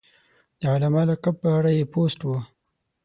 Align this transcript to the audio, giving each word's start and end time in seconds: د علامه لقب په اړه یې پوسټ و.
د 0.59 0.61
علامه 0.73 1.03
لقب 1.09 1.35
په 1.43 1.49
اړه 1.57 1.71
یې 1.77 1.85
پوسټ 1.93 2.19
و. 2.25 2.29